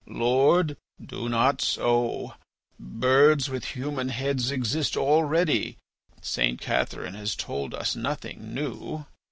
"Lord, 0.07 0.77
do 0.99 1.29
not 1.29 1.61
so. 1.61 2.33
Birds 2.79 3.49
with 3.51 3.63
human 3.77 4.09
heads 4.09 4.49
exist 4.49 4.97
already. 4.97 5.77
St. 6.23 6.59
Catherine 6.59 7.13
has 7.13 7.35
told 7.35 7.75
us 7.75 7.95
nothing 7.95 8.51
new." 8.51 9.05